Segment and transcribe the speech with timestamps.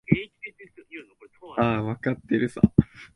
[1.57, 2.61] ああ、わかってるさ。